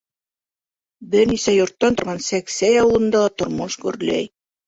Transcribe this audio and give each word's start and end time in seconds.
Бер 1.15 1.27
нисә 1.31 1.53
йорттан 1.57 1.99
торған 2.01 2.23
Сәксәй 2.29 2.79
ауылында 2.85 3.23
ла 3.27 3.35
тормош 3.43 3.77
гөрләй. 3.87 4.27